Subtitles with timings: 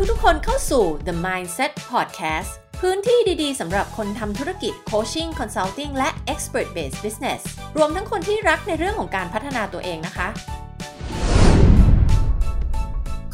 [0.00, 2.50] ทุกๆ คนเข้าสู่ The Mindset Podcast
[2.80, 7.40] พื้นที่ดีๆ สำหรับคนทำธุรกิจ Coaching Consulting และ Expert Based Business
[7.76, 10.28] รวมทั้งคนที่รักในเรื่องของการพัฒนาตัวเองนะคะ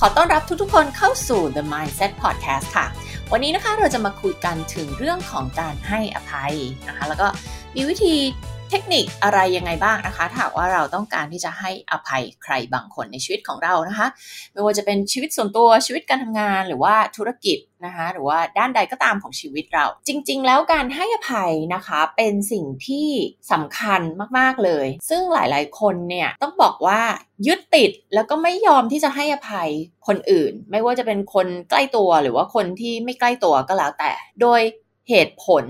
[0.01, 2.87] ขอต้อนรับทุกๆ คนเข้าสู่ The Mindset Podcast ค่ะ
[3.33, 6.55] วันนี้นะคะเราจะมาคุยกันถึงเรื่องของการให้อภัย
[6.89, 7.29] นะคะ แล้วก็
[7.75, 8.15] มีวิธี
[8.71, 14.07] เทคนิคอะไรยังไงบ้างนะคะถ้าว่าเราต้องการที่จะให้อภัยใครบางคนในชีวิตของเรานะคะ
[14.53, 23.09] ไม่ว่าจะเป็นชีวิตส่วนตัวชีวิตการทำงานหรือว่าธุรกิจนะคะหรือว่าด้านใดก็ตามของชีวิตเรา จริง ๆ แล้วการให้อภัยนะคะเป็นสิ่งที่
[23.53, 24.01] สำคัญ
[24.39, 27.01] มากๆเลย ซึ่งหลายๆ คนเนี่ยต้องบอกว่า
[27.47, 29.69] ยึดติดแล้วก็ไม่ยอมที่จะให้อภัย
[30.07, 34.61] คนอื่น ไม่ว่าจะเป็นคนใกล้ตัวหรือว่าคนที่ไม่ใกล้ตัวก็แล้วแต่ โดย
[35.11, 35.65] เหตุผล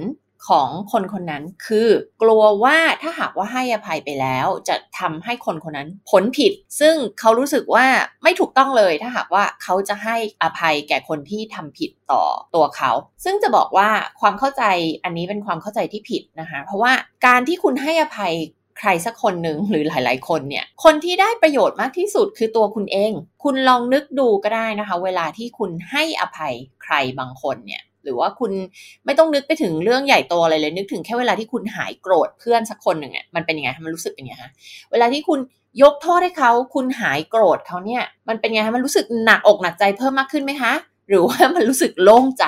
[0.49, 1.89] ของคนคนนั้นคือ
[2.23, 7.87] กลัวว่าถ้าหากว่าให้อภัยไปแล้วจะทำให้คนคนนั้นผลผิด ซึ่งเขารู้สึกว่า
[8.23, 12.23] ไม่ถูกต้องเลยถ้าหากว่าเขาจะให้อภัยแก่คนที่ทำผิดต่อ
[12.55, 12.91] ตัวเขา
[13.25, 13.89] ซึ่งจะบอกว่า
[14.21, 14.65] ความเข้าใจ
[15.05, 16.93] อันนี้เป็นความเข้าใจที่ผิดนะคะเพราะว่า
[17.27, 18.35] การที่คุณให้อภัย
[18.79, 23.13] ใครสักคนหนึ่งหรือหลาย ๆ คนเนี่ย คนที่ได้ประโยชน์มากที่สุดคือตัวคุณเอง
[23.45, 28.53] คุณลองนึกดูก็ได้นะคะ เวลาที่คุณให้อภัยใครบางคนเนี่ย หรือว่าคุณ
[29.05, 34.51] ไม่ต้องนึกไปถึงเรื่องใหญ่โตอะไรเลย นึกถึงแค่เวลาที่คุณหายโกรธเพื่อนสักคนหนึ่งเนี่ยมันเป็นยังไงมันรู้สึกเป็นยังไงฮะ
[34.91, 35.39] เวลาที่คุณ
[35.83, 40.75] ยกโทษให้เขาคุณหายโกรธเขาเนี่ย มันเป็นไงฮะมันรู้สึกหนักอกหนักใจเพิ่มมากขึ้นไหมคะ
[41.09, 42.45] หรือว่ามันรู้สึกโล่งใจ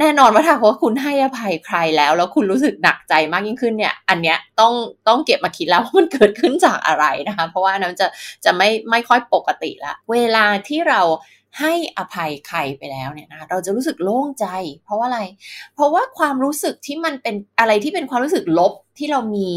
[0.00, 4.72] แน่นอนว่าถ้าว่าคุณให้อภัยใครแล้ว แล้วคุณรู้สึกหนักใจมากยิ่งขึ้นเนี่ย อันเนี้ยต้อง
[5.08, 8.06] ต้องเก็บมาคิดแล้วว่ามันเกิดขึ้นจากอะไรนะคะ เพราะว่านั้นจะ
[8.44, 11.00] จะไม่ไม่ค่อยปกติละ เวลาที่เรา
[11.58, 14.46] ให้อภัยใครไปแล้วเนี่ยนะเราจะรู้สึกโล่งใจ
[14.84, 15.20] เพราะว่าอะไร
[15.74, 19.50] เพราะว่าความรู้สึกที่มันเป็นอะไรที่เป็นความรู้สึกลบที่เรามี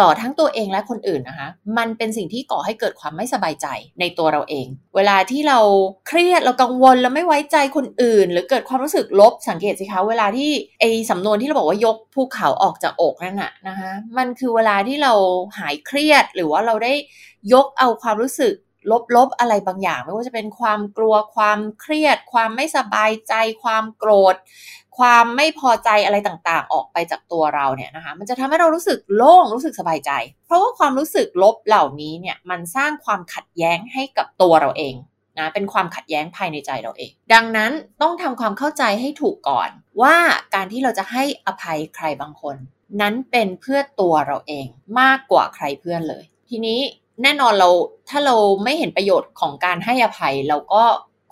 [0.00, 3.66] ต่อทั้งตัวเองและคนอื่นนะคะ มันเป็นสิ่งที่ก่อให้เกิดความไม่สบายใจ
[4.00, 5.58] ในตัวเราเอง เวลาที่เรา
[6.08, 10.50] เครียดเรากังวลแล้วไม่ไว้ใจคนอื่น หรือเกิดความรู้สึกลบสังเกตสิคะเวลาที่
[10.80, 15.12] ไอสำนวนที่เราบอกว่ายกภูเขาออกจากอกนั่นน่ะนะคะมันคือเวลาที่เรา
[15.58, 16.92] หายเครียดหรือว่าเราได้
[17.52, 18.54] ยกเอาความรู้สึก
[19.16, 24.34] ลบๆอะไรบางอย่าง ไม่ว่าจะเป็นความกลัวความเครียด ความไม่สบายใจ ความโกรธ
[24.98, 30.10] ความไม่พอใจอะไรต่างๆ ออกไปจากตัวเราเนี่ยนะคะ มันจะทำให้เรารู้สึกโล่งรู้สึกสบายใจ
[30.46, 34.94] เพราะว่าความรู้สึกลบเหล่านี้เนี่ยมันสร้างความขัดแย้งให้กับตัวเราเอง
[35.38, 39.70] นะเป็นความขัดแย้งภายในใจเราเอง ดังนั้นต้องทำความเข้าใจให้ถูกก่อน
[40.02, 40.16] ว่า
[40.54, 42.56] การที่เราจะให้อภัยใครบางคน
[43.00, 44.66] นั้นเป็นเพื่อตัวเราเอง
[45.00, 46.80] มากกว่าใครเพื่อนเลย ทีนี้
[47.22, 47.68] แน่นอนเรา
[48.08, 50.84] ถ้าเราไม่เห็นประโยชน์ของการให้อภัย เราก็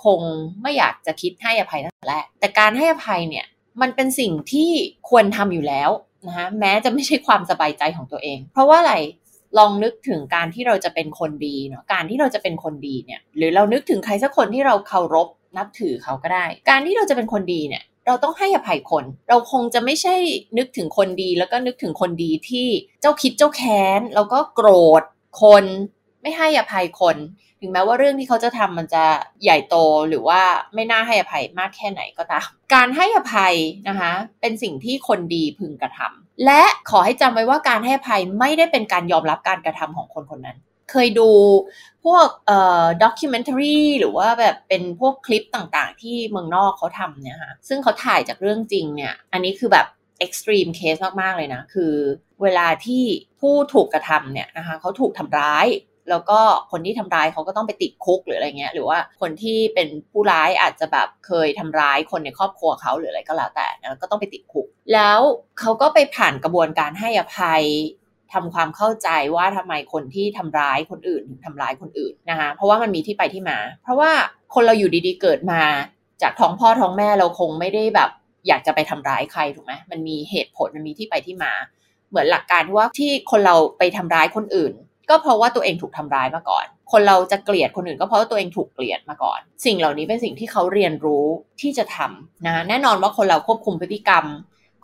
[0.04, 0.20] คง
[0.62, 3.46] ไม่อยากจะคิดให้อภัยตั้งแต่แรกแต่การให้อภัยเนี่ย
[3.80, 4.70] มันเป็นสิ่งที่
[5.08, 5.90] ควรทำอยู่แล้ว
[6.26, 8.94] นะคะแม้จะไม่ใช่ความสบายใจของตัวเอง เพราะว่าอะไร
[9.58, 20.14] ลองนึกถึงการที่เราจะเป็นคนดีเนาะการที่เราจะเป็นคนดีเนี่ยหรือเรานึกถึงใครสักคนที่เราเคารพนับถือเขาก็ได้ การที่เราจะเป็นคนดีเนี่ยเราต้องให้อภัยคน เราคงจะไม่ใช่
[20.58, 22.66] นึกถึงคนดี แล้วก็นึกถึงคนดีที่
[23.00, 24.68] เจ้าคิดเจ้าแค้น แล้วก็โกร
[25.00, 25.02] ธ
[25.42, 25.64] คน
[26.22, 27.16] ไม่ให้อภัยคน
[27.60, 29.04] ถึงแม้ว่าเรื่องที่เขาจะทำมันจะ
[29.42, 29.76] ใหญ่โต
[30.08, 30.40] หรือว่า
[30.74, 33.54] ไม่น่าให้อภัยมากแค่ไหนก็ตาม การให้อภัย
[33.88, 40.58] นะคะเป็นสิ่งที่คนดีพึงกระทำและขอให้จำไว้ว่าการให้อภัยไม่ได้เป็นการยอมรับการกระทำของคนคนนั้น
[40.90, 41.30] เคยดู
[42.04, 49.86] พวกเอ่อ documentary หรือว่าแบบเป็นพวกคลิปต่างๆ ที่เมืองนอกเขาทำเนี่ยค่ะซึ่งเขาถ่ายจากเรื่องจริงเนี่ย อันนี้คือแบบ
[50.18, 51.94] extreme case มาก ๆ เลยนะ คือ
[52.42, 53.04] เวลาที่
[53.40, 55.66] ผู้ถูกกระทำเนี่ยนะคะเขาถูกทำร้าย
[56.10, 56.40] แล้วก็
[56.72, 65.20] คนที่ทำร้ายเขาก็ต้องไปติดคุกหรืออะไรเงี้ย หรือว่าคนที่เป็นผู้ร้ายอาจจะแบบเคยทำร้ายคนในครอบครัวเขาหรืออะไรก็แล้วแต่แล้วก็ต้องไปติดคุก แล้ว
[65.60, 67.64] เขาก็ไปผ่านกระบวนการให้อภัย
[68.32, 74.10] ทำความเข้าใจว่าทำไมคนที่ทำร้ายคนอื่นถึงทำร้ายคนอื่นนะคะเพราะว่ามันมีที่ไปที่มา เพราะว่า
[74.54, 75.62] คนเราอยู่ดีๆเกิดมา
[76.22, 78.10] จากท้องพ่อท้องแม่เราคงไม่ได้แบบ
[78.46, 81.52] อยากจะไปทำร้ายใครถูกไหมมันมีเหตุผลมันมีที่ไปที่มา
[82.10, 84.72] เหมือนหลักการที่ว่าที่คนเราไปทำร้ายคนอื่น
[85.08, 91.26] ก็เพราะว่าตัวเองถูกทำร้ายมาก่อน คนเราจะเกลียดคนอื่น ก็เพราะว่าตัวเองถูกเกลียดมาก่อน สิ่งเหล่านี้เป็นสิ่งที่เขาเรียนรู้
[91.60, 94.24] ที่จะทำนะแน่นอนว่าคนเราควบคุมพฤติกรรม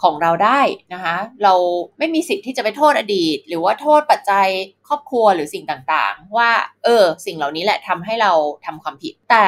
[0.02, 0.61] ของเราได้
[0.94, 1.55] นะคะ เรา
[1.99, 4.49] ไม่มีสิทธิ์ที่จะไปโทษอดีต หรือว่าโทษปัจจัย
[4.88, 6.50] ครอบครัวหรือสิ่งต่างๆ ว่า
[6.85, 8.32] เออ สิ่งเหล่านี้แหละทำให้เรา
[8.67, 9.46] ทำความผิด แต่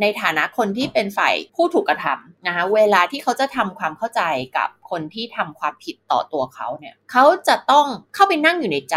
[0.00, 4.22] ในฐานะคนที่เป็นฝ่ายผู้ถูกกระทำนะคะเวลาที่เขาจะทำความเข้าใจ
[4.56, 8.96] กับคนที่ทำความผิดต่อตัวเขาเนี่ยเขาจะต้องเข้าไปนั่งอยู่ในใจ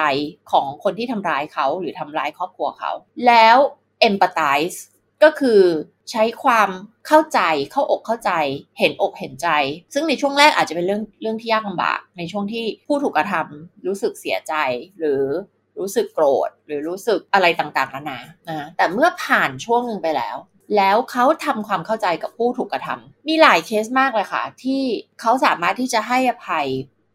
[0.52, 2.92] ของคนที่ทำร้ายเขาหรือทำร้ายครอบครัวเขา
[3.28, 3.58] แล้ว
[4.08, 4.78] empathize
[5.24, 5.62] ก็คือ
[6.12, 6.70] ใช้ความ
[7.08, 7.40] เข้าใจ
[7.72, 8.32] เข้าอกเข้าใจ
[8.80, 9.50] เห็นอกเห็นใจ
[9.94, 14.54] ซึ่งในช่วงแรกอาจจะเป็นเรื่องเรื่องที่ยากลำบาก ในช่วงที่ผู้ถูกกระทำรู้สึกเสียใจ
[15.00, 15.24] หรือ
[15.80, 18.20] รู้สึกโกรธหรือรู้สึกอะไรต่างๆนานา
[18.50, 20.38] นะแต่เมื่อผ่านช่วงหนึ่งไปแล้ว
[20.78, 24.82] แล้วเขาทำความเข้าใจกับผู้ถูกกระทำมีหลายเคสมากเลยค่ะ ที่
[25.22, 26.68] เขาสามารถที่จะให้อภัย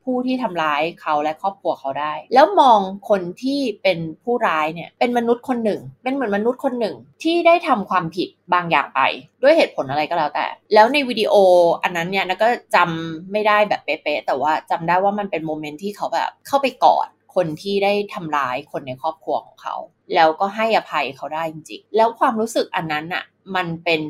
[0.04, 9.00] ผู้ที่ทำร้ายเขาและครอบครัวเขาได้ แล้วมองคนที่เป็นผู้ร้ายเนี่ยเป็นมนุษย์คนหนึ่ง เป็นเหมือนมนุษย์คนหนึ่งที่ได้ทำความผิดบางอย่างไป
[9.42, 11.34] ด้วยเหตุผลอะไรก็แล้วแต่ แล้วในวิดีโอ
[11.82, 19.74] อันนั้นเนี่ยก็จำไม่ได้แบบเป๊ะๆแต่ว่าจำได้ว่ามันเป็นโมเมนต์ที่เขาแบบเข้าไปกอดคนที่ได้ทำร้ายคนในครอบครัวของเขา
[20.14, 23.24] แล้วก็ให้อภัยเขาได้จริงๆ แล้วความรู้สึกอันนั้นอะ
[23.56, 24.02] มันเป็น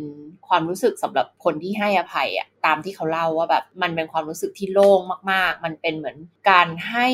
[0.49, 5.01] ความรู้สึกสำหรับคนที่ให้อภัยอะตามที่เขาเล่าว่าแบบมันเป็นความรู้สึกที่โล่ง
[5.33, 6.17] มาก ๆ มันเป็นเหมือน
[6.51, 7.09] การให้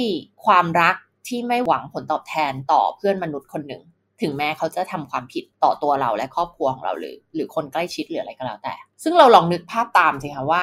[0.46, 0.96] ความรัก
[1.28, 3.82] ที่ไม่หวังผลตอบแทนต่อเพื่อนมนุษย์คนหนึ่ง
[4.22, 10.62] ถึงแม้เขาจะทำความผิดต่อตัวเราและครอบครัวของเราหรือ หรือคนใกล้ชิดหรืออะไรก็แล้วแต่ ซึ่งเราลองนึกภาพตามสิคะว่า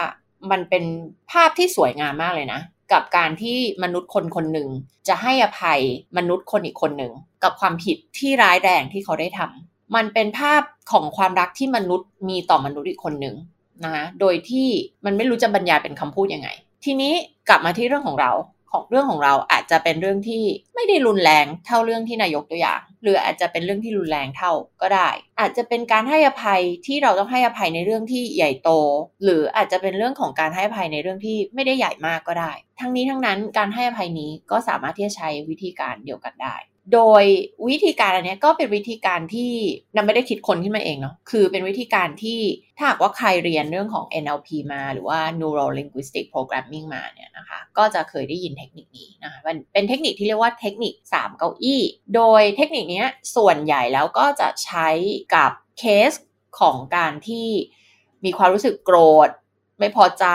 [0.52, 0.84] มันเป็น
[1.32, 2.62] ภาพที่สวยงามมากเลยนะ
[2.92, 4.70] กับการที่มนุษย์คนคนหนึ่ง
[5.08, 5.82] จะให้อภัย
[6.18, 7.14] มนุษย์คนอีกคนหนึ่ง
[7.44, 10.62] กับความผิดที่ร้ายแรงที่เขาได้ทำ มันเป็นภาพ
[10.92, 13.36] ของความรักที่มนุษย์มีต่อมนุษย์อีกคนหนึ่ง
[13.86, 14.68] นะโดยที่
[15.06, 16.50] มันไม่รู้จะบรรยายเป็นคำพูดยังไง
[16.86, 17.14] ทีนี้
[17.50, 18.32] กลับมาที่เรื่องของเรา
[18.72, 20.44] ของเรื่องของเราอาจจะเป็นเรื่องที่
[20.76, 24.52] ไม่ได้รุนแรงเท่าเรื่องที่นายกตัวอย่าง หรืออาจจะเป็นเรื่องที่รุนแรงเท่า
[24.82, 28.70] ก็ได้ อาจจะเป็นการให้อภัยที่เราต้องให้อภัยในเรื่องที่ใหญ่โต
[29.24, 36.56] หรืออาจจะเป็นเรื่องของการให้อภัยในเรื่องที่ไม่ได้ใหญ่มากก็ได้ ทั้งนี้ทั้งนั้นการให้อภัยนี้ก็สามารถที่จะใช้วิธีการเดียวกันได้
[36.94, 37.24] โดย
[37.70, 39.54] วิธีการอันนี้ก็เป็นวิธีการที่
[39.96, 42.40] นันไม่ได้คิดคนขึ้นมาเองเนาะ คือเป็นวิธีการที่
[42.78, 51.82] ถ้าหากว่าใครเรียนเรื่องของ NLP มาหรือว่า Neuro Linguistic Programming มาเนี่ยนะคะ ก็จะเคยได้ยินเทคนิคนี้นะคะมันเป็นเทคนิคที่เรียกว่าเทคนิค 3 เก้าอี้
[52.16, 53.04] โดยเทคนิคนี้
[53.36, 54.90] ส่วนใหญ่แล้วก็จะใช้
[55.36, 56.12] กับเคส
[56.60, 57.48] ของการที่
[58.26, 59.30] มีความรู้สึกโกรธ
[59.80, 60.26] ไม่พอใจ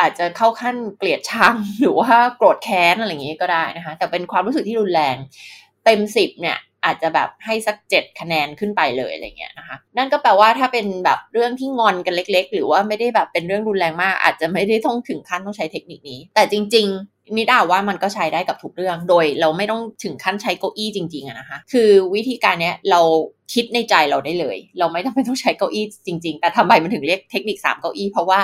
[0.00, 5.16] อาจจะเข้าขั้นเกลียดชังหรือว่าโกรธแค้นอะไรอย่างนี้ก็ได้นะคะ แต่เป็นความรู้สึกที่รุนแรง
[5.84, 23.00] เต็มสิบเนี่ยอาจจะแบบให้สักเจ็ดคะแนนขึ้นไปเลยอะไรเงี้ยนะคะ นั่นก็แปลว่าถ้าเป็นแบบเรื่องที่งอนกันเล็ก ๆ หรือว่าไม่ได้แบบเป็นเรื่องรุนแรงมาก อาจจะไม่ได้ต้องถึงขั้นต้องใช้เทคนิคนี้ แต่จริง ๆ นิดาว่ามันก็ใช้ได้กับทุกเรื่อง โดยเราไม่ต้องถึงขั้นใช้เก้าอี้จริงๆนะคะ คือวิธีการเนี้ยเรา
[23.54, 28.40] คิดในใจเราได้เลย เราไม่ต้องเป็นต้องใช้เก้าอี้จริง ๆ แต่ทำไมมันถึงเรียกเทคนิค3เก้าอี้เพราะว่า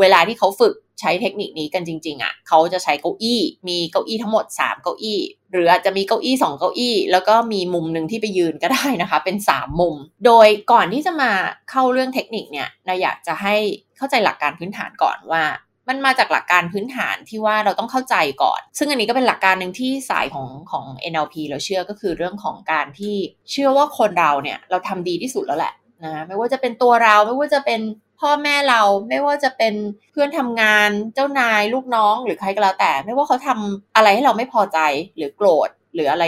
[0.00, 5.20] เวลาที่เขาฝึก ใช้เทคนิคนี้กันจริง ๆอะ่ะเขาจะใช้เก้าอี้ มีเก้าอี้ทั้งหมด 3 เก้าอี้
[5.52, 9.94] หรืออาจจะมีเก้าอี้ 2 เก้าอี้ แล้วก็มีมุมหนึ่งที่ไปยืนก็ได้นะคะ เป็น 3 มุม
[10.26, 11.32] โดยก่อนที่จะมา
[11.70, 13.54] เข้าเรื่องเทคนิคเนี่ยเราอยากจะให้
[13.96, 15.44] เข้าใจหลักการพื้นฐานก่อนว่า
[15.88, 23.16] มันมาจากหลักการพื้นฐานที่ว่าเราต้องเข้าใจก่อน ซึ่งอันนี้ก็เป็นหลักการหนึ่งที่สายของของ NLP เราเชื่อก็คือเรื่องของการที่
[23.50, 25.74] เชื่อว่าคนเราเนี่ยเราทำดีที่สุดแล้วแหละ
[26.04, 27.80] นะไม่ว่าจะเป็นตัวเราไม่ว่าจะเป็น
[28.20, 29.74] พ่อแม่เราไม่ว่าจะเป็น
[30.12, 34.78] เพื่อนทำงานเจ้านายลูกน้องหรือใครก็แล้วแต่ ไม่ว่าเขาทำอะไรให้เราไม่พอใจ
[35.16, 36.24] หรือโกรธหรืออะไร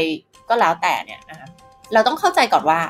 [0.48, 1.48] ก็แล้วแต่เนี่ยนะคะ
[1.92, 2.80] เราต้องเข้าใจก่อนว่า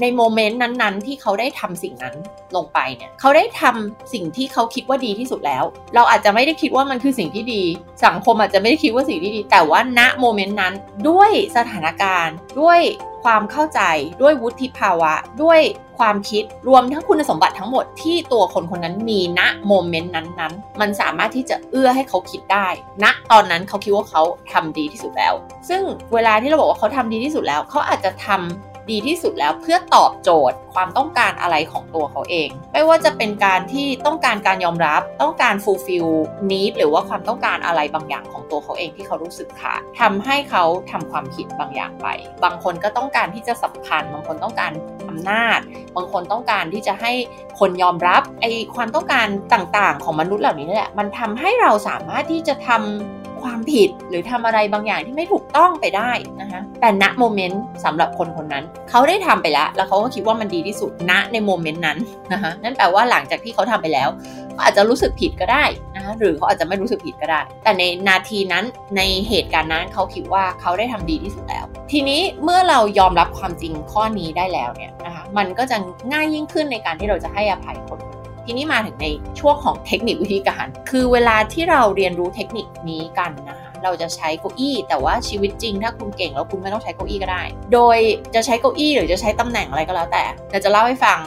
[0.00, 2.14] ในโมเมนต์นั้นๆ ที่เขาได้ทำสิ่งนั้น
[2.56, 5.64] ลงไปเนี่ยเขาได้ทำสิ่งที่เขาคิดว่าดีที่สุดแล้ว
[5.94, 7.62] เราอาจจะไม่ได้คิดว่ามันคือสิ่งที่ดี
[8.06, 10.74] สังคมอาจจะไม่ได้คิดว่าสิ่งที่ดี แต่ว่าณโมเมนต์นั้น
[11.08, 12.80] ด้วยสถานการณ์ ด้วย
[13.24, 13.80] ความเข้าใจ
[14.22, 15.60] ด้วยวุฒิภาวะ ด้วย
[15.98, 22.68] ความคิดรวมทั้งคุณสมบัติทั้งหมดที่ตัวคนคนนั้นมีณโมเมนต์นั้นๆ มันสามารถที่จะเอื้อให้เขาคิดได้
[23.04, 24.22] ณตอนนั้นเขาคิดว่าเขา
[24.52, 25.34] ทำดีที่สุดแล้ว
[25.68, 25.82] ซึ่ง
[26.14, 36.08] เวลาที่เราบอกว่าเขาทำดีที่สุดแล้ว เขาอาจจะทำ ดีที่สุดแล้วเพื่อตอบโจทย์ความต้องการอะไรของตัวเขาเอง ไม่ว่าจะเป็นการที่ต้องการการยอมรับ ต้องการ fulfill
[36.50, 42.06] need หรือว่าความต้องการอะไรบางอย่างของตัวเขาเองที่เขารู้สึกขาดทำให้เขาทำความผิดบางอย่างไป
[42.44, 44.72] บางคนก็ต้องการที่จะสำคัญ บางคนต้องการ
[45.08, 45.58] อำนาจ
[45.96, 47.12] บางคนต้องการที่จะให้
[47.60, 56.10] คนยอมรับไอความต้องการต่างๆ ของมนุษย์เหล่านี้แหละ มันทำให้เราสามารถที่จะทำ ความผิดหรือทำอะไรบางอย่างที่ไม่ถูกต้องไปได้
[56.40, 61.98] นะคะแต่ณโมเมนต์สำหรับคนคนนั้น เขาได้ทำไปแล้ว แล้วเขาก็คิดว่ามันดีที่สุดณในโมเมนต์นั้น
[62.32, 64.08] นะคะนั่นแปลว่าหลังจากที่เขาทำไปแล้ว
[64.52, 65.64] เขาอาจจะรู้สึกผิดก็ได้
[65.96, 68.64] นะคะหรือเขาอาจจะไม่รู้สึกผิดก็ได้ แต่ในนาทีนั้น
[68.96, 75.76] ในเหตุการณ์นั้นเขาคิดว่าเขาได้ทำดีที่สุดแล้ว ทีนี้เมื่อเรายอมรับความจริงข้อนี้ได้แล้วเนี่ยนะคะมันก็จะ
[76.12, 77.98] ง่ายยิ่งขึ้นในการที่เราจะให้อภัยคน
[78.46, 79.06] ทีนี้มาถึงใน
[79.40, 87.98] ช่วงของเทคนิควิธีการ คือเวลาที่เราเรียนรู้เทคนิคนี้กันนะคะ เราจะใช้เก้าอี้ แต่ว่าชีวิตจริง ถ้าคุณเก่งแล้วคุณไม่ต้องใช้เก้าอี้ก็ได้ โดย
[88.34, 91.18] จะใช้เก้าอี้หรือจะใช้ตำแหน่งอะไรก็แล้วแต่เราจะเล่าให้ฟัง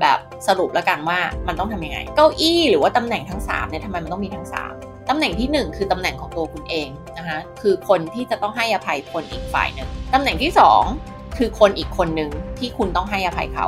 [0.00, 4.46] แบบสรุปแล้วกันว่ามันต้องทำยังไง เก้าอี้หรือว่าตำแหน่งทั้ง3เนี่ยทำไมมันต้องมีทั้ง
[4.78, 10.52] 3ตำแหน่งที่ 1 คือตำแหน่งของตัวคุณเองนะคะคือคนที่จะต้องให้อภัยคนอีกฝ่ายหนึ่งตำแหน่งที่
[10.94, 13.66] 2 คือคนอีกคนหนึ่งที่คุณต้องให้อภัยเขา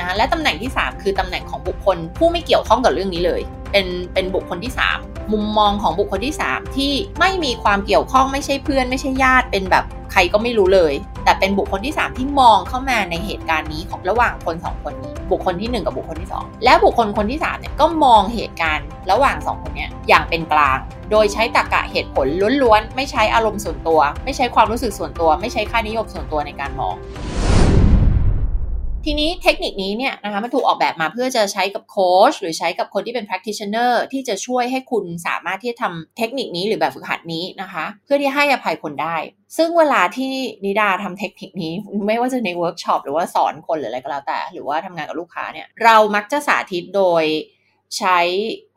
[0.00, 3.40] นะและตำแหน่งที่ 3 คือตำแหน่งของบุคคลผู้ไม่เกี่ยวข้องกับเรื่องนี้เลย
[3.72, 4.72] เป็นเป็นบุคคลที่
[5.02, 10.92] 3 มุมมองของบุคคลที่ 3 ที่ไม่มีความเกี่ยวข้องไม่ใช่เพื่อนไม่ใช่ญาติ เป็นแบบใครก็ไม่รู้เลย
[11.24, 20.78] แต่เป็นบุคคลที่ 3 ที่มองเข้ามาในเหตุการณ์นี้ของระหว่างคน 2 คนนี้ บุคคลที่ 1 กับบุคคลที่ 2 และบุคคลคนที่3เนี่ยก็มองเหตุการณ์ระหว่าง 2 คนนี้อย่างเป็นกลาง
[21.10, 22.26] โดยใช้ตรรกะเหตุผล
[22.62, 26.94] ล้วนๆไม่ใช้อารมณ์ส่วนตัว ไม่ใช้ความรู้สึกส่วนตัว ไม่ใช้ค่านิยมส่วนตัวในการมอง
[29.06, 39.16] ทีนี้เทคนิคนี้เนี่ยนะคะมันถูกออกแบบมาเพื่อจะใช้กับโค้ชหรือใช้กับคนที่เป็น practitioner ที่จะช่วยให้คุณสามารถที่จะทำเทคนิคนี้หรือแบบฝึกหัดนี้นะคะ เพื่อที่ให้อภัยคนได้
[39.56, 40.32] ซึ่งเวลาที่
[40.64, 41.72] นิดาทำเทคนิคนี้
[42.06, 47.24] ไม่ว่าจะในเวิร์กช็อปหรือว่าสอนคนหรืออะไรก็แล้วแต่ หรือว่าทำงานกับลูกค้าเนี่ยเรามักจะสาธิตโดย
[47.98, 48.18] ใช้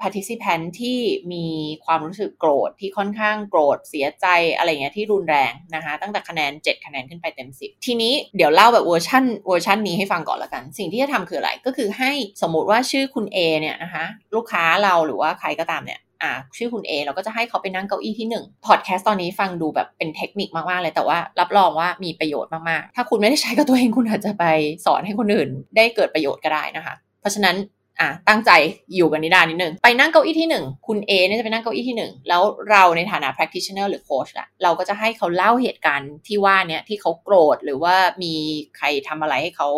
[0.01, 1.00] participant ที่
[1.34, 1.45] มี
[1.86, 4.25] ความรู้สึกโกรธที่ค่อนข้างโกรธเสียใจ
[4.57, 14.05] อะไรเงี้ยที่รุนแรงนะคะ ตั้งแต่คะแนน 7 คะแนนขึ้นไปเต็ม 10 ทีนี้เดี๋ยวเล่าแบบเวอร์ชันเวอร์ชันนี้ให้ฟังก่อนละกัน สิ่งที่จะทำคืออะไรก็คือให้สมมติว่าชื่อคุณ A เนี่ยนะคะ
[14.36, 24.45] ลูกค้าเราหรือว่าใครก็ตามเนี่ยอ่าชื่อคุณ A เราก็จะให้เขาไปนั่งเก้าอี้ที่1พอดแคสต์ตอนนี้ฟังดูแบบเป็นเทคนิคมาก ๆ เลย แต่ว่ารับรองว่ามีประโยชน์มาก ๆ ถ้าคุณไม่ได้ใช้กับตัวเองคุณอาจจะไป
[24.86, 27.55] สอนให้คนอื่น ได้เกิดประโยชน์ก็ได้นะคะ เพราะฉะนั้น
[27.99, 28.51] อะตั้งใจ
[28.95, 38.33] อยู่กันนิดานิดนึง ไปนั่งเก้าอี้ที่ 1 คุณ A เนี่ยจะไปนั่งเก้าอี้ที่ 1 แล้วเราในฐานะ practitioner หรือ coach ละเราก็จะให้เขาเล่าเหตุการณ์ที่ว่าเนี่ยที่เขาโกรธหรือว่ามี
[38.77, 39.69] ใครทำอะไรให้เขา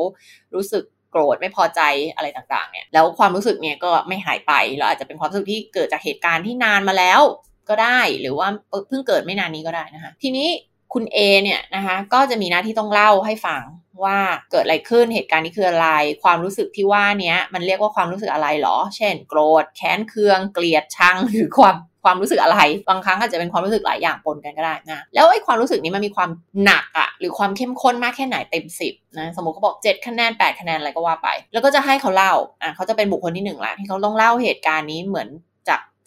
[0.56, 1.82] รู้สึกโกรธไม่พอใจ
[2.16, 7.22] อะไรต่างๆเนี่ยแล้วความรู้สึกเนี่ยก็ไม่หายไปแล้วอาจจะเป็นความรู้สึกที่เกิดจากเหตุการณ์ที่นานมาแล้ว
[7.70, 8.48] ก็ได้หรือว่า
[8.88, 10.48] เพิ่งเกิดไม่นานนี้ก็ได้นะคะทีนี้
[10.94, 13.62] คุณ A เนี่ยนะคะก็จะมีหน้าที่ต้องเล่าให้ฟัง
[14.04, 14.18] ว่า
[14.52, 15.90] เกิดอะไรขึ้นเหตุการณ์นี้คืออะไร
[16.24, 26.30] ความรู้สึกที่ว่าเนี้ยมันเรียกว่าความรู้สึกอะไรหรอ เช่น โกรธแค้นเคืองเกลียดชังหรือความความรู้สึกอะไร บางครั้งอาจจะเป็นความรู้สึกหลายอย่างปนกันก็ได้นะแล้วไอ้ความรู้สึกนี้มันมีความ
[26.64, 35.30] หนักอะหรือความเข้มข้นมากแค่ไหนเต็มสิบนะสมมติเขาบอก 7 คะแนน 8 คะแนนอะไรก็ว่าไป แล้วก็จะให้เขาเล่าอะเขาจะเป็นบุคคลที่หนึ่งละที่เขาต้องเล่าเหตุการณ์นี้เหมือน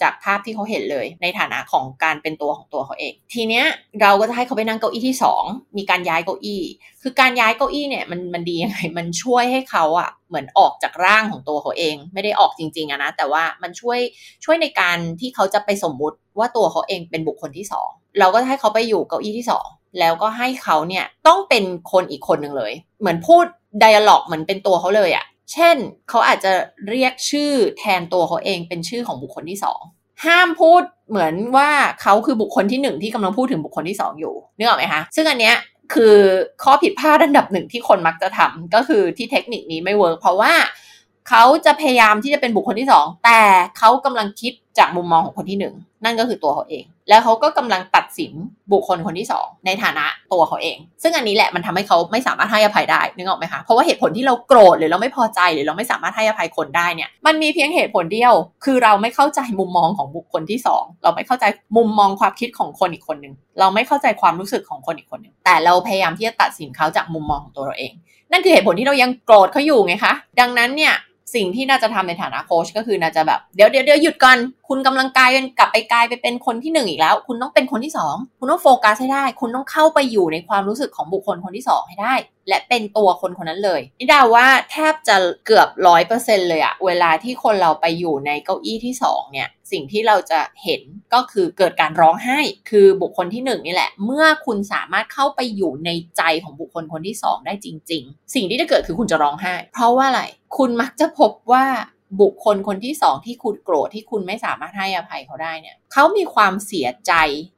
[0.02, 3.64] จากภาพที่เขาเห็นเลย ในฐานะของการเป็นตัวของตัวเขาเอง ทีเนี้ย
[4.02, 5.16] เราก็จะให้เขาไปนั่งเก้าอี้ที่
[5.46, 6.62] 2 มีการย้ายเก้าอี้
[7.02, 13.98] คือการย้ายเก้าอี้เนี่ยมันมันดียังไงมันช่วยให้เขาอะเหมือนออกจากร่างของตัวเขาเอง ไม่ได้ออกจริงๆอะนะแต่ว่ามันช่วย
[14.44, 23.44] ช่วยในการที่เขาจะไปสมมุติว่าตัวเขาเองเป็นบุคคลที่ 2 เราก็ให้เขาไปอยู่เก้าอี้ที่ 2 แล้วก็ให้เขาเนี่ยต้องเป็นคนอีกคนหนึ่งเลย เหมือนพูด
[23.80, 25.76] dialogue เหมือนเป็นตัวเขาเลยอะ เช่น
[26.08, 26.52] เขาอาจจะ
[26.88, 29.58] เรียกชื่อแทนตัวเขาเองเป็นชื่อของบุคคลที่
[29.90, 31.70] 2ห้ามพูดเหมือนว่า
[32.02, 35.56] เขาคือบุคคลที่หนึ่งที่กำลังพูดถึงบุคคลที่สองอยู่นึกออกไหมคะซึ่งอันเนี้ย
[35.94, 36.16] คือ
[36.62, 40.52] ข้อผิดพลาดอันดับหนึ่งที่คนมักจะทำก็คือที่เทคนิคนี้ไม่ work เพราะว่า
[41.28, 43.40] เขาจะพยายามที่จะเป็นบุคคลที่สองแต่
[43.78, 48.32] เขากำลังคิดจากมุมมองของคนที่หนึ่งนั่นก็คือตัวเขาเอง แล้วเขาก็กำลังตัดสิน
[48.72, 61.44] บุคคลคนที่ 2 ในฐานะตัวเขาเอง ซึ่งอันนี้แหละมันทำให้เขาไม่สามารถให้อภัยได้นึกออกไหมคะเพราะว่าเหตุผลที่เราโกรธหรือเราไม่พอใจหรือเราไม่สามารถให้อภัยคนได้เนี่ยมันมีเพียงเหตุผลเดียว คือเราไม่เข้าใจมุมมองของบุคคลที่ 2 เราไม่เข้าใจ
[61.76, 67.92] มุมมองความคิดของคนอีกคนหนึ่งเราไม่เข้าใจความรู้สึกของคนอีกคนหนึ่งแต่เราพยายามที่จะตัดสินเขาจากมุมมองของตัวเราเอง
[68.32, 70.94] นั่นคือเหตุผลที่เรายังโกรธเขาอยู่ไงคะดังนั้นเนี่ย
[71.34, 82.14] สิ่งที่น่าจะทำในฐานะโค้ชก็คือน่าจะแบบเดี๋ยวเดี๋ยวเดี๋ยวหยุดก่อนคุณกำลังกลายเป็นกลับไปกลายไปเป็นคนที่หนึ่งอีกแล้ว คุณต้องเป็นคนที่สองคุณต้องโฟกัสให้ได้ คุณต้องเข้าไปอยู่ในความรู้สึกของบุคคลคนที่สองให้ได้
[82.48, 85.16] และเป็นตัวคนคนนั้นเลยนี่ดาว่าแทบจะ
[85.46, 90.82] เกือบร้อยเปอร์เซ็นเลยอะเวลาที่คนเราไปอยู่ในเก้าอี้ที่สองเนี่ย สิ่งที่เราจะเห็น
[91.14, 92.38] ก็คือเกิดการร้องไห้
[92.70, 100.22] คือบุคคลที่1นี่แหละ เมื่อคุณสามารถเข้าไปอยู่ในใจของบุคคลคนที่2ได้จริง ๆ สิ่งที่จะเกิดคือคุณจะร้องไห้ เพราะว่าอะไร
[100.56, 101.64] คุณมักจะพบว่า
[102.20, 107.12] บุคคลคนที่สองที่คุณโกรธที่คุณไม่สามารถให้อภัยเขาได้เนี่ยเขามีความเสียใจ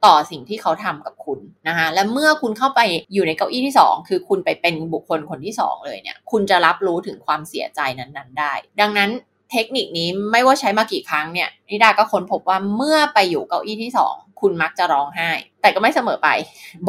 [0.05, 2.81] ต่อสิ่งที่เขาทำกับคุณนะคะและเมื่อคุณเข้าไป
[3.13, 9.11] อยู่ในเก้าอี้ที่2คือคุณไปเป็นบุคคลคนที่2เลยเนี่ย คุณจะรับรู้ถึงความเสียใจนั้นๆ ได้ ดังนั้น
[9.51, 15.29] เทคนิคนี้ไม่ว่าใช้มากี่ครั้งเนี่ยนิดาก็ค้นพบว่าเมื่อไปอยู่เก้าอี้ที่2คุณมักจะร้องไห้
[15.61, 16.29] แต่ก็ไม่เสมอไป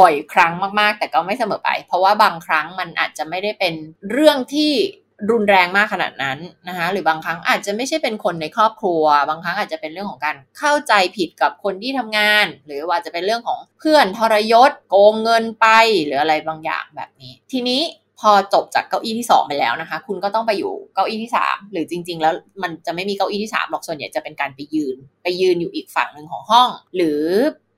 [0.01, 3.75] บ่อยครั้งมากๆ แต่ก็ไม่เสมอไป เพราะว่าบางครั้งมันอาจจะไม่ได้เป็น
[4.11, 4.73] เรื่องที่
[5.31, 6.39] รุนแรงมากขนาดนั้น
[6.69, 15.67] นะคะหรือบางครั้งอาจจะไม่ใช่เป็นคนในครอบครัว บางครั้งอาจจะเป็นเรื่องของการเข้าใจผิดกับคนที่ทำงาน หรือว่าจะเป็นเรื่องของเพื่อนทรยศโกงเงินไป
[16.05, 17.83] หรืออะไรบางอย่างแบบนี้ ทีนี้
[18.21, 27.23] พอจบจากเก้าอี้ที่ 2 ไปแล้วนะคะ คุณก็ต้องไปอยู่เก้าอี้ที่ 3 หรือจริง ๆ แล้วมันจะไม่มีเก้าอี้ที่3หรอกส่วนใหญ่จะเป็นการไปยืน ไปยืนอยู่อีกฝั่งหนึ่งของห้อง หรือ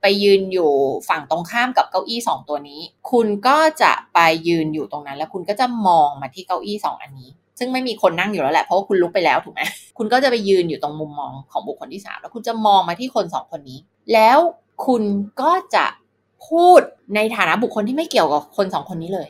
[0.01, 0.71] ไปยืนอยู่
[1.09, 9.61] ฝั่งตรงข้ามกับเก้าอี้สองตัวนี้ คุณก็จะไปยืนอยู่ตรงนั้น แล้วคุณก็จะมองมาที่เก้าอี้สองอันนี้ ซึ่งไม่มีคนนั่งอยู่แล้วแหละเพราะว่าคุณลุกไปแล้วถูกไหม
[9.97, 13.79] คุณก็จะไปยืนอยู่ตรงมุมมองของบุคคลที่สามแล้วคุณจะมองมาที่คนสองคนนี้
[14.13, 14.39] แล้ว
[14.85, 15.03] คุณ
[15.41, 15.85] ก็จะ
[16.47, 16.81] พูด
[17.15, 19.29] ในฐานะบุคคลที่ไม่เกี่ยวกับคนสองคนนี้เลย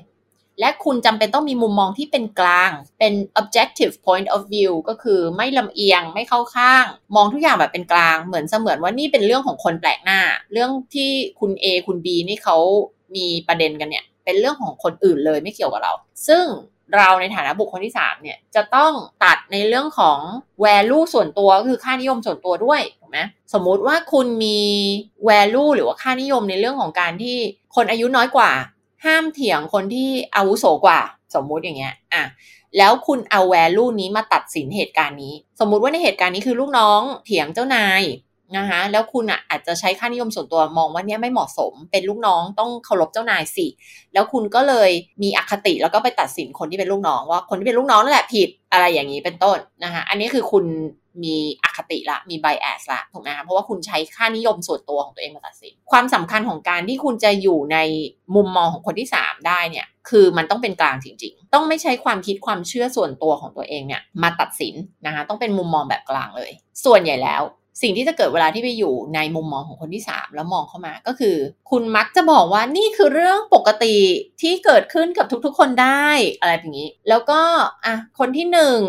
[0.59, 6.85] และคุณจำเป็นต้องมีมุมมองที่เป็นกลาง เป็น objective point of view ก็คือไม่ลำเอียงไม่เข้าข้าง
[7.15, 10.19] มองทุกอย่างแบบเป็นกลาง เหมือนเสมือนว่านี่เป็นเรื่องของคนแปลกหน้า
[10.53, 11.09] เรื่องที่
[11.39, 12.57] คุณ A คุณ B นี่เขา
[13.15, 15.93] มีประเด็นกันเนี่ย เป็นเรื่องของคนอื่นเลยไม่เกี่ยวกับเรา
[16.27, 16.45] ซึ่ง
[16.95, 18.91] เราในฐานะบุคคลที่ 3 เนี่ย จะต้อง
[19.23, 20.19] ตัดในเรื่องของ
[20.63, 23.19] value ส่วนตัวก็คือค่านิยมส่วนตัวด้วยถูกไหม
[23.53, 24.59] สมมุติว่าคุณมี
[25.29, 27.37] value หรือว่าค่านิยมในเรื่องของการที่
[27.75, 28.51] คนอายุน้อยกว่า
[29.05, 30.99] ห้ามเถียงคนที่อาวุโสกว่า
[31.35, 32.23] สมมุติอย่างเงี้ยอะ
[32.77, 38.03] แล้วคุณเอา value นี้มาตัดสินเหตุการณ์นี้ สมมุติว่าในเหตุการณ์นี้คือลูกน้องเถียงเจ้านาย
[38.57, 43.67] นะคะแล้วคุณอะอาจจะใช้ค่านิยมส่วนตัวมองว่าเนี้ยไม่เหมาะสม เป็นลูกน้องต้องเคารพเจ้านายสิ
[44.13, 44.89] แล้วคุณก็เลย
[45.23, 50.65] มีอคติแล้วก็ไปตัดสินคนที่เป็นลูกน้องว่าคนที่เป็นลูกน้องนั่นแหละผิดอะไรอย่างนี้เป็นต้นนะคะอันนี้คือคุณ
[51.23, 57.77] มีอคติละมีไบแอสละถูกไหมคะเพราะว่าคุณใช้ค่านิยมส่วนตัวของตัวเองมาตัดสิน ความสำคัญของการที่คุณจะอยู่ใน
[58.35, 66.51] มุมมองของคนที่ 3 ได้เนี่ยคือมันต้องเป็นกลางจริง ๆ ต้องไม่ใช้ความคิดความเชื่อส่วนตัวของตัวเองเนี่ยมาตัดสินนะคะต้องเป็นมุมมองแบบกลางเลย
[66.85, 67.43] ส่วนใหญ่แล้ว
[67.81, 71.35] สิ่งที่จะเกิดเวลาที่ไปอยู่ในมุมมองของคนที่ 3 แล้วมองเข้ามาก็คือ
[71.71, 73.95] คุณมักจะบอกว่านี่คือเรื่องปกติ
[74.41, 76.07] ที่เกิดขึ้นกับทุกๆ คนได้
[76.39, 77.41] อะไรแบบนี้ แล้วก็
[77.85, 78.79] อะคนที่หนึ่ง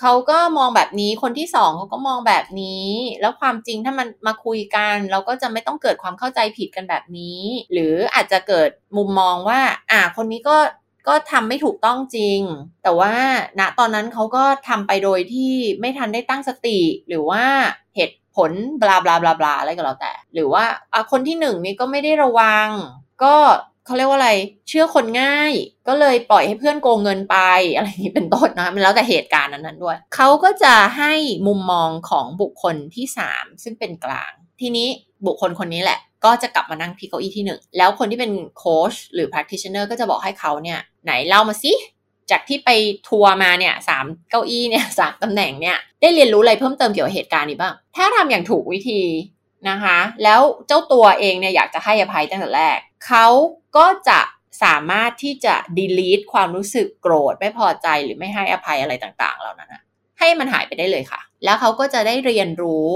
[0.00, 2.88] เขาก็มองแบบนี้คนที่สองเขาก็มองแบบนี้
[3.20, 7.40] แล้วความจริงถ้ามันมาคุยกัน เราก็จะไม่ต้องเกิดความเข้าใจผิดกันแบบนี้
[7.72, 9.60] หรืออาจจะเกิดมุมมองว่า
[9.90, 10.56] อะคนนี้ก็
[11.08, 12.40] ก็ทำไม่ถูกต้องจริง
[12.82, 13.14] แต่ว่า
[13.58, 17.44] ณตอนนั้นเขาก็ทำไปโดยที่ไม่ทันได้ตั้งสติ หรือว่า
[17.96, 18.50] เหตุผล
[18.82, 20.64] บลาบลาบลาบลาอะไรก็แล้วแต่ หรือว่า
[21.10, 22.68] คนที่หนึ่งนี่ก็ไม่ได้ระวัง
[23.24, 23.36] ก็
[23.86, 24.32] เขาเรียกว่าอะไร
[24.68, 25.52] เชื่อคนง่าย
[25.88, 27.38] ก็เลยปล่อยให้เพื่อนโกงเงินไป
[27.74, 31.12] อะไรอย่างนี้เป็นต้นนะมันแล้วแต่เหตุการณ์นั้นๆด้วย เขาก็จะให้
[31.46, 34.88] มุมมองของบุคคลที่ 3 ซึ่งเป็นกลาง ทีนี้
[35.26, 41.72] บุคคลคนนี้แหละ ก็จะกลับมานั่งที่เก้าอี้ที่ 1 แล้วคนที่เป็นโค้ชหรือ practitioner ก็จะบอกให้เขาเนี่ยไหนเล่ามาสิ
[42.30, 42.70] จากที่ไป
[43.08, 49.02] ทัวร์มาเนี่ยสามเก้าอี้เนี่ยสามตำแหน่งเนี่ยได้เรียนรู้อะไรเพิ่มเติมเกี่ยวกับเหตุการณ์นี้บ้าง ถ้าทำอย่างถูกวิธี
[49.68, 53.26] นะคะ แล้วเจ้าตัวเองเนี่ยอยากจะให้อภัยตั้งแต่แรก เขา
[53.76, 54.20] ก็จะ
[54.62, 59.82] สามารถที่จะ delete ความรู้สึกโกรธไม่พอใจหรือไม่ให้อภัยอะไรต่างๆ เหล่านั้นนะ
[60.18, 62.88] ให้มันหายไปได้เลยค่ะ แล้วเขาก็จะได้เรียนรู้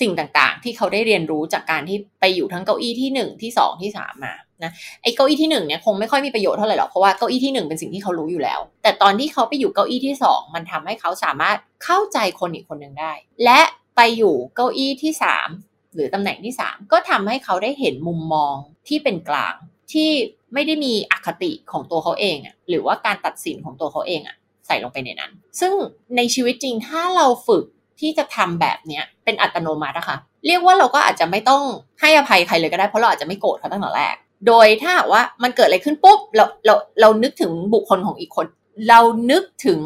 [0.00, 13.12] สิ่งต่างๆ ที่เขาได้เรียนรู้จากการที่ไปอยู่ทั้งเก้าอี้ที่ 1 ที่ 2 ที่ 3 มานะไอ้เก้าอี้ที่1เนี่ยคงไม่ค่อยมีประโยชน์เท่าไหร่หรอกเพราะว่าเก้าอี้ที่ 1 เป็นสิ่งที่เขารู้อยู่แล้ว แต่ตอนที่เขาไปอยู่เก้าอี้ที่ 2 มันทำให้เขาสามารถเข้าใจคนอีกคนหนึ่งได้
[13.44, 13.60] และ
[13.96, 15.12] ไปอยู่เก้าอี้ที่
[15.54, 18.54] 3 หรือตำแหน่งที่ 3 ก็ทำให้เขาได้เห็นมุมมอง
[18.88, 19.54] ที่เป็นกลาง
[19.92, 20.10] ที่
[20.54, 25.72] ไม่ได้มีอคติของตัวเขาเองอะหรือว่าการตัดสินของตัวเขาเองอะใส่ลงไปในนั้น ซึ่ง
[26.16, 27.64] ในชีวิตจริงถ้าเราฝึก
[28.00, 31.62] ที่จะทำแบบเนี้ยเป็นอัตโนมัติอะคะเรียกว่าเราก็อาจจะไม่ต้อง
[32.00, 38.46] ให้อภัยใครเลยก็ได้เพราะเราอาจจะไม่โกรธเขาตั้งแต่แรก โดยถ้าว่ามันเกิดอะไรขึ้นปุ๊บเราเราเรานึกถึงบุคคลของอีกคน
[38.88, 39.00] เรา
[39.30, 39.80] นึกถึง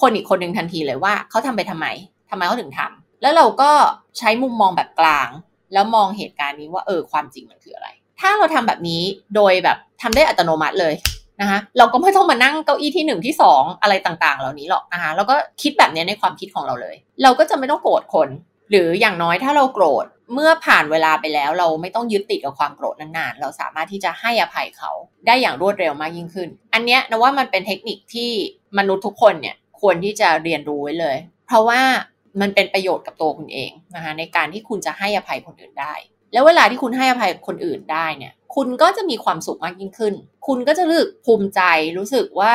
[0.00, 1.86] คนอีกคนหนึ่งทันทีเลยว่าเขาทำไปทำไม
[2.30, 3.70] ทำไมเขาถึงทำแล้วเราก็
[4.18, 5.28] ใช้มุมมองแบบกลาง
[5.72, 7.88] แล้วมองเหตุการณ์นี้ว่าเออความจริงมันคืออะไร
[8.22, 9.02] ถ้าเราทำแบบนี้
[9.36, 10.94] โดยแบบทำได้อัตโนมัติเลย
[11.40, 18.28] นะคะเราก็ไม่ต้องมานั่งเก้าอี้ที่ 1 ที่ 2 อะไรต่างๆ เหล่านี้หรอกนะคะแล้วก็คิดแบบนี้ในความคิดของเราเลย เราก็จะไม่ต้องโกรธคน
[18.70, 24.90] หรืออย่างน้อยถ้าเราโกรธเมื่อผ่านเวลาไปแล้ว เราไม่ต้องยึดติดกับความโกรธนานๆ เราสามารถที่จะให้อภัยเขา
[25.26, 28.30] ได้อย่างรวดเร็วมากยิ่งขึ้น อันเนี้ยนะว่ามันเป็นเทคนิคที่
[28.78, 31.80] มนุษย์ทุกคนเนี่ยควรที่จะเรียนรู้ไว้เลย เพราะว่า
[32.40, 35.94] มันเป็นประโยชน์กับตัวคุณเองนะคะในการที่คุณจะให้อภัยคนอื่นได้
[36.32, 40.14] แล้วเวลาที่คุณให้อภัยคนอื่นได้เนี่ย คุณก็จะมีความสุขมากยิ่งขึ้น
[40.46, 41.60] คุณก็จะรู้สึกภูมิใจ
[41.98, 42.54] รู้สึกว่า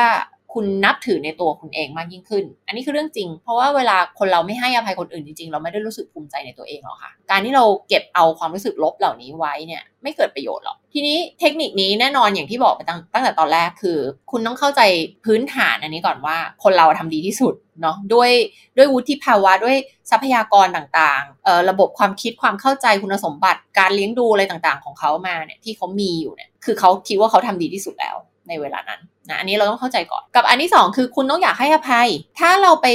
[0.54, 13.98] คุณนับถือในตัวคุณเองมากยิ่งขึ้น อันนี้คือเรื่องจริง เพราะว่าเวลาคนเราไม่ให้อภัยคนอื่นจริงๆ เราไม่ได้รู้สึกภูมิใจในตัวเองหรอกค่ะ การที่เราเก็บเอาความรู้สึกลบเหล่านี้ไว้เนี่ยไม่เกิดประโยชน์หรอก ทีนี้เทคนิคนี้แน่นอนอย่างที่บอกไปตั้งตั้งแต่ตอนแรกคือ
[14.30, 14.80] คุณต้องเข้าใจ
[15.24, 18.30] พื้นฐานอันนี้ก่อนว่า คนเราทำดีที่สุดเนาะด้วย
[18.76, 19.76] ด้วยวุฒิภาวะด้วย
[20.10, 28.16] ทรัพยากรต่างๆเอ่อระบบความคิดความเข้าใจคุณสมบัติการเลี้ยงดูอะไรต่างๆ ของเขามาเนี่ยที่เขามีอยู่เนี่ยคือเขาคิดว่าเขาทำดีที่สุดแล้ว
[28.48, 32.08] ในเวลานั้นนะอันนี้เราต้องเข้าใจก่อน กับอันที่ 2 คือคุณต้องอยากให้อภัย
[32.38, 32.86] ถ้าเราไป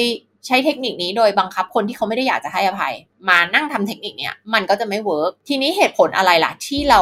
[0.48, 2.94] ใช้เทคนิคนี้โดยบังคับคนที่เขาไม่ได้อยากจะให้อภัย
[3.30, 7.02] มานั่งทำเทคนิคเนี้ยมันก็จะไม่เวิร์กทีนี้เหตุผลอะไรล่ะที่เรา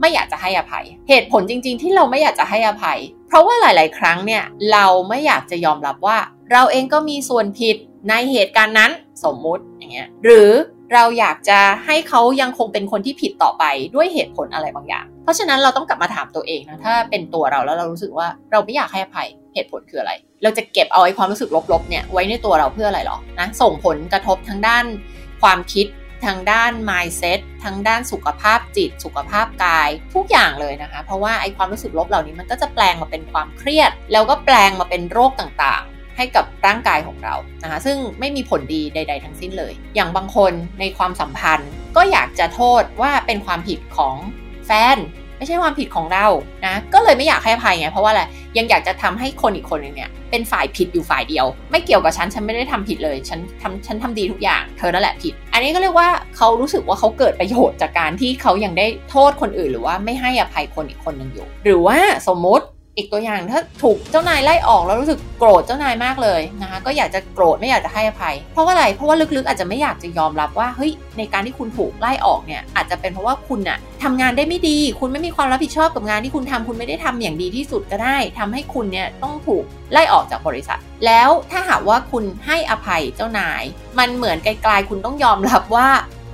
[0.00, 6.18] ไม่อยากจะให้อภัย เหตุผลจริง ๆ ที่เราไม่อยากจะให้อภัย เพราะว่าหลาย ๆ ครั้งเนี่ยเราไม่อยากจะยอมรับว่า
[6.52, 7.76] เราเองก็มีส่วนผิด
[8.08, 8.90] ในเหตุการณ์นั้น
[9.24, 10.50] สมมุติอย่างเงี้ยหรือ
[10.94, 20.12] เราอยากจะให้เขายังคงเป็นคนที่ผิดต่อไปด้วยเหตุผลอะไรบางอย่าง ราะฉะนั้นเราต้องกลับมาถามตัวเองนะถ้าเป็นตัวเราแล้วเรารู้สึกว่าเราไม่อยากให้อภัยเหตุผลคืออะไร
[20.42, 24.84] เราจะเก็บเอาไอ้ความรู้สึกลบๆเนี่ยไว้ในตัวเราเพื่ออะไรหรอนะส่งผลกระทบทางด้าน
[25.42, 25.86] ความคิด
[26.26, 44.16] ทางด้าน mindset ทั้งด้านสุขภาพจิต สุขภาพกาย ทุกอย่างเลยนะคะ เพราะว่าไอความรู้สึกลบเหล่านี้มันก็จะแปลงมาเป็นความเครียด แล้วก็แปลงมาเป็นโรคต่างๆ ให้กับร่างกายของเรานะคะ ซึ่งไม่มีผลดีใด ๆ ทั้งสิ้นเลย อย่างบางคนในความสัมพันธ์ก็อยากจะโทษว่าเป็นความผิดของ
[44.68, 44.98] แฟน
[45.38, 46.26] ไม่ใช่ความผิดของเรา
[46.66, 48.22] นะ ก็เลยไม่อยากให้อภัยไงเพราะว่าอะไร
[48.58, 62.64] ยังอยากจะทำให้คนอีกคนนึงเนี่ยเป็นฝ่ายผิดอยู่ฝ่ายเดียว ไม่เกี่ยวกับฉันฉันไม่ได้ทำผิดเลย ฉันทำฉันทำดีทุกอย่างเธอนั่นแหละผิด อันนี้ก็เรียกว่าเขารู้สึกว่าเขาเกิดประโยชน์จากการที่เขายังได้โทษคนอื่น หรือว่าไม่ให้อภัยคนอีกคนหนึ่งอยู่ หรือว่าสมมติ
[62.98, 83.62] อีกตัวอย่างถ้าถูกเจ้านายไล่ออกแล้วรู้สึกโกรธเจ้านายมากเลยนะคะก็อยากจะโกรธไม่อยากจะให้อภัย เพราะว่าอะไรเพราะว่าลึกๆอาจจะไม่อยากจะยอมรับว่าเฮ้ยในการที่คุณถูกไล่ออกเนี่ยอาจจะเป็นเพราะว่าคุณอะทำงานได้ไม่ดี คุณไม่มีความรับผิดชอบกับงานที่คุณทำคุณไม่ได้ทำอย่างดีที่สุดก็ได้ทำให้คุณเนี่ยต้องถูกไล่ออกจากบริษัท แล้วถ้าหากว่าคุณให้อภัยเจ้านาย
[83.98, 85.88] มันเหมือนไกลๆคุณต้องยอมรับว่า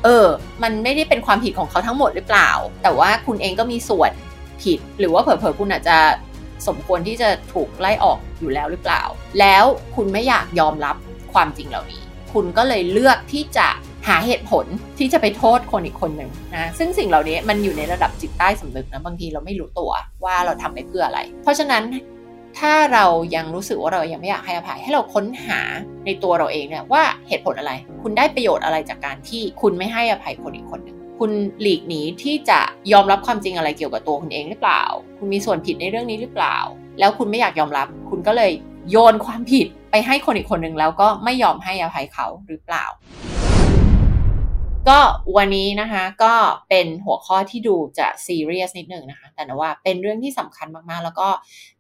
[0.05, 0.27] เออ
[0.63, 2.51] มันไม่ได้เป็นความผิดของเขาทั้งหมดหรือเปล่า
[2.83, 4.13] แต่ว่าคุณเองก็มีส่วน
[4.63, 5.97] ผิด หรือว่าเผลอๆคุณอาจจะ
[6.69, 9.03] สมควรที่จะถูกไล่ออกอยู่แล้วหรือเปล่า
[9.41, 9.65] แล้ว
[9.97, 10.97] คุณไม่อยากยอมรับ
[11.33, 13.69] ความจริงเหล่านี้ คุณก็เลยเลือกที่จะ
[14.09, 14.67] หาเหตุผล
[14.99, 19.91] ที่จะไปโทษคนอีกคนหนึ่งนะซึ่งสิ่งเหล่านี้มันอยู่ในระดับจิตใต้สำนึกนะบางทีเราไม่รู้ตัว
[20.25, 21.83] ว่าเราทำไปเพื่ออะไร เพราะฉะนั้น
[22.59, 25.61] ถ้าเรายังรู้สึกว่าเรายังไม่อยากให้อภัยให้เราค้นหา
[26.07, 32.61] ในตัวเราเองเนี่ยว่าเหตุผลอะไร คุณได้ประโยชน์อะไรจากการที่คุณไม่ให้อภัยคนอีกคนหนึ่ง คุณหลีกหนีที่จะ
[32.93, 34.83] ยอมรับความจริงอะไรเกี่ยวกับตัวคุณเองหรือเปล่า
[35.19, 36.57] คุณมีส่วนผิดในเรื่องนี้หรือเปล่า
[36.99, 38.53] แล้วคุณไม่อยากยอมรับ คุณก็เลย
[38.91, 42.85] โยนความผิดไปให้คนอีกคนหนึ่งแล้วก็ไม่ยอมให้อภัยเขาหรือเปล่า
[44.89, 45.01] ก็
[45.37, 46.35] วันนี้นะคะก็
[46.69, 51.29] เป็นหัวข้อที่ดูจะซีเรียสนิดหนึ่งนะคะ แต่ว่าเป็นเรื่องที่สำคัญมากๆ แล้วก็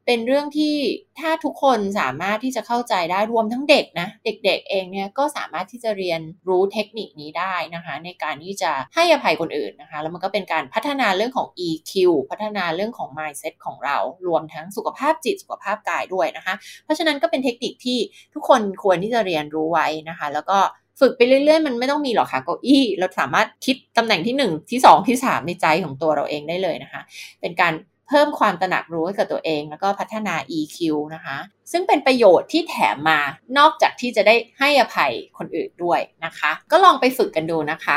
[0.06, 0.74] เป็นเรื่องที่
[1.20, 11.92] ถ้าทุกคนสามารถที่จะเข้าใจได้รวมทั้งเด็กนะ เด็กๆเองเนี่ยก็สามารถที่จะเรียนรู้เทคนิคนี้ได้นะคะ ในการที่จะให้อภัยคนอื่นนะคะ แล้วมันก็เป็นการพัฒนาเรื่องของ EQ
[12.30, 17.98] พัฒนาเรื่องของ mindset ของเรา รวมทั้งสุขภาพจิตสุขภาพกายด้วยนะคะ เพราะฉะนั้นก็เป็นเทคนิคที่
[18.34, 20.58] ทุกคนควรที่จะเรียนรู้ไว้นะคะ แล้วก็
[21.00, 27.02] ฝึกไปเรื่อยๆ มันไม่ต้องมีหรอกค่ะเก้าอี้ เราสามารถคิดตำแหน่งที่ 1 ที่ 2 ที่ 3 ในใจของตัวเราเองได้เลยนะคะ
[27.40, 27.72] เป็นการ
[28.08, 30.78] เพิ่มความตระหนักรู้ให้กับตัวเอง แล้วก็พัฒนา EQ
[31.14, 31.36] นะคะ
[31.72, 33.20] ซึ่งเป็นประโยชน์ที่แถมมา
[33.58, 37.86] นอกจากที่จะได้ให้อภัยคนอื่นด้วยนะคะ ก็ลองไปฝึกกันดูนะค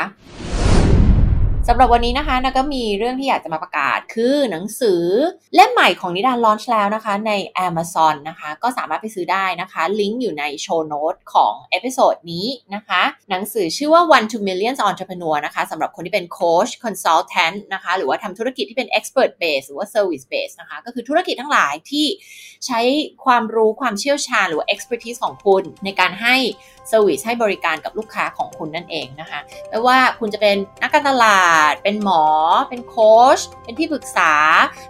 [1.70, 5.02] สำหรับวันนี้นะคะนะก็มีเรื่องที่อยากจะมาประกาศคือหนังสือ
[5.54, 7.32] เล่มใหม่ของนิดา launch แล้วนะคะใน
[7.66, 16.68] Amazon นะคะ ก็สามารถไปซื้อได้นะคะ ลิงก์อยู่ใน show note ของ episode นี้นะคะ หนังสือชื่อว่า One to Millions Entrepreneur นะคะสำหรับคนที่เป็นโค้ช
[16.84, 22.06] consultant นะคะ หรือว่าทำธุรกิจที่เป็น expert base หรือว่า service base นะคะ ก็คือธุรกิจทั้งหลายที่
[22.66, 22.80] ใช้
[23.24, 26.36] ความรู้ความเชี่ยวชาญหรือว่า expertise ของคุณในการให้
[26.88, 32.24] service ให้บริการกับลูกค้าของคุณนั่นเองนะคะไม่ว่าคุณจะเป็นนักการตลาดเป็นหมอ
[32.68, 34.32] เป็นโค้ช เป็นที่ปรึกษา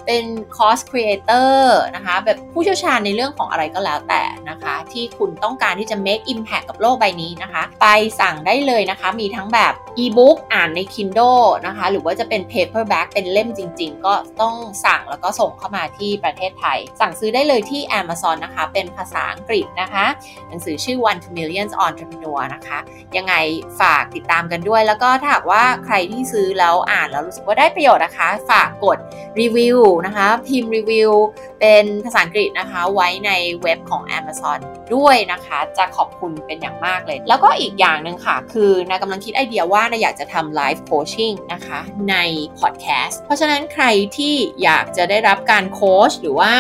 [0.07, 0.25] เป็น
[0.57, 7.87] course creator นะคะ แบบผู้เชี่ยวชาญในเรื่องของอะไรก็แล้วแต่นะคะ ที่คุณต้องการที่จะ make impact กับโลกใบนี้นะคะ ไป
[8.21, 14.55] สั่งได้เลยนะคะ มีทั้งแบบอีบุ๊กอ่านใน Kindle นะคะ หรือว่าจะเป็น paperback เป็นเล่มจริง ๆ ก็ต้อง
[14.85, 20.05] สั่งแล้วก็ส่งเข้ามาที่ประเทศไทย สั่งซื้อได้เลยที่ Amazon นะคะ เป็นภาษาอังกฤษนะคะ
[20.49, 22.79] หนังสือชื่อ One to Millions Entrepreneur นะคะ
[23.17, 23.35] ยังไง
[23.81, 28.99] ฝากติดตามกันด้วย แล้วก็ถ้าหากว่าใครที่ซื้อแล้วอ่านแล้วรู้สึกว่าได้ประโยชน์นะคะ ฝากกด
[29.41, 31.13] รีวิวนะคะ พิมพ์รีวิว
[31.61, 33.31] เป็นภาษาอังกฤษนะคะ ไว้ใน
[33.63, 34.59] เว็บของ Amazon
[34.95, 42.17] ด้วยนะคะ จะขอบคุณเป็นอย่างมากเลย แล้วก็อีกอย่างหนึ่งค่ะ คือนากำลังคิดไอเดียว่านาอยากจะทำ live coaching นะคะใน
[42.59, 43.85] พอดแคสต์เพราะฉะนั้นใคร
[44.17, 46.53] ที่อยากจะได้รับการโคชหรือว่า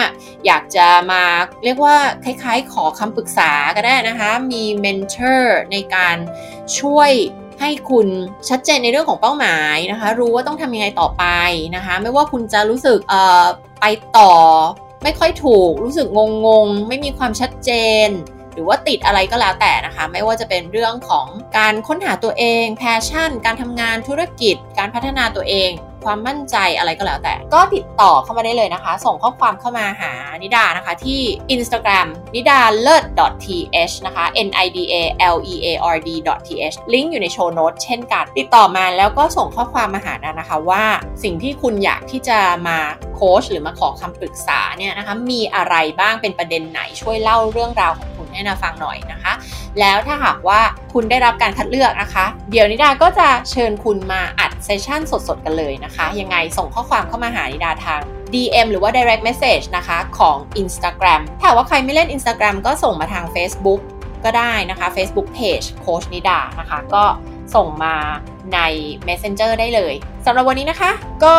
[0.46, 1.24] อยากจะมา
[1.64, 6.16] เรียกว่าคล้ายๆ ขอคำปรึกษาก็ได้นะคะ มี mentor ในการ
[6.78, 7.10] ช่วย
[7.60, 8.06] ให้คุณ
[8.48, 11.24] ชัดเจนในเรื่องของเป้าหมายนะคะ รู้ว่าต้องทำยังไงต่อไป
[11.76, 12.98] นะคะ ไม่ว่าคุณจะรู้สึก
[13.80, 13.84] ไป
[14.18, 14.32] ต่อ
[15.02, 16.06] ไม่ค่อยถูก รู้สึก
[16.46, 17.70] งงๆไม่มีความชัดเจ
[18.06, 18.08] น
[18.54, 25.70] หรือว่าติดอะไรก็แล้วแต่นะคะ ไม่ว่าจะเป็นเรื่องของการค้นหาตัวเอง passion การทำงานธุรกิจ การพัฒนาตัวเอง
[26.04, 31.20] ความมั่นใจอะไรก็แล้วแต่ ก็ติดต่อเข้ามาได้เลยนะคะ ส่งข้อความเข้ามาหานิดานะคะ ที่
[31.54, 33.04] Instagram นิดาเลิศ
[33.44, 34.94] th นะคะ n i d a
[35.34, 36.10] l e a r d
[36.46, 40.84] th ลิงก์อยู่ในโชว์โน้ตเช่นกัน ติดต่อมาแล้วก็ส่งข้อความมาหานานะคะว่า
[41.22, 42.78] สิ่งที่คุณอยากที่จะมา
[43.18, 49.32] โค้ชหรือมาขอคำปรึกษาเนี่ยนะคะมีอะไรบ้างเป็นประเด็นไหนช่วยเล่าเรื่องราวของคุณให้นาฟังหน่อยนะคะ
[49.80, 50.60] แล้วถ้าหากว่า
[50.92, 58.00] คุณได้รับการคัดเลือกนะคะ เดี๋ยวนิดาก็จะเชิญคุณมาอัดเซสชั่นสดๆกันเลยนะคะ ยังไงส่งข้อความเข้ามาหานิดาทาง
[58.34, 63.80] DM หรือว่า direct message นะคะของ Instagram ถ้าว่าใครไม่เล่น Instagram ก็ส่งมาทาง Facebook
[64.24, 67.04] ก็ได้นะคะ Facebook Page โคชนิดานะคะ ก็
[67.54, 67.96] ส่งมา
[68.54, 68.58] ใน
[69.08, 69.94] Messenger ได้เลย
[70.26, 70.90] สำหรับวันนี้นะคะ
[71.24, 71.36] ก็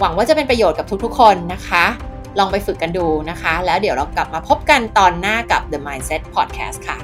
[0.00, 1.84] หวังว่าจะเป็นประโยชน์กับทุกๆ คนนะคะ
[2.38, 6.98] ลองไปฝึกกันดูนะคะ แล้วเดี๋ยวเรากลับมาพบกันตอนหน้ากับ The Mindset Podcast ค่ะ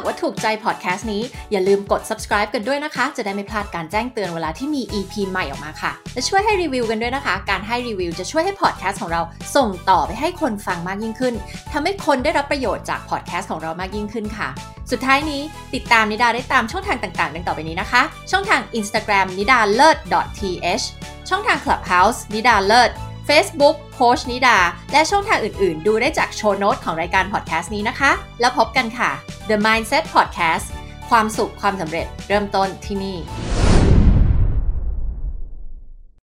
[0.00, 9.22] ากว่าถูกใจพอดแคสต์นี้ อย่าลืมกด subscribe กันด้วยนะคะ จะได้ไม่พลาดการแจ้งเตือนเวลาที่มี EP ใหม่ออกมาค่ะ และช่วยให้รีวิวกันด้วยนะคะ การให้รีวิวจะช่วยให้พอดแคสต์ของเรา
[9.56, 11.34] ส่งต่อไปให้คนฟังมากยิ่งขึ้น
[11.72, 14.48] ทำให้คนได้รับประโยชน์จากพอดแคสต์ของเรามากยิ่งขึ้นค่ะ
[14.90, 15.42] สุดท้ายนี้
[15.74, 19.96] ติดตามนิดาได้ตามช่องทางต่างๆ ดังต่อไปนี้นะคะ ช่องทาง Instagram นิดาเลิศ
[20.38, 20.84] .th
[21.28, 22.90] ช่องทาง Clubhouse นิดาเลิศ
[23.30, 24.58] Facebook โคชนิดา
[24.92, 29.10] และช่องทางอื่นๆ ดูได้จาก show note ของรายการพอดแคสต์นี้นะคะ แล้วพบกันค่ะ
[29.48, 30.66] The Mindset Podcast
[31.10, 33.16] ความสุขความสำเร็จเริ่มต้นที่นี่